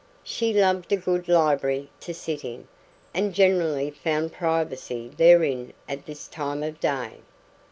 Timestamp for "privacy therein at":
4.33-6.07